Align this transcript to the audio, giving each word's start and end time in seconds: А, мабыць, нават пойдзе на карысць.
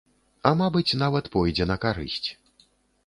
А, 0.51 0.53
мабыць, 0.61 0.97
нават 1.03 1.29
пойдзе 1.35 1.69
на 1.73 1.77
карысць. 1.87 2.27